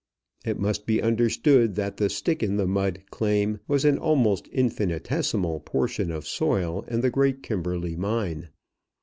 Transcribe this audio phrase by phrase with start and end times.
[0.43, 5.59] It must be understood that the Stick in the Mud claim was an almost infinitesimal
[5.59, 8.49] portion of soil in the Great Kimberley mine.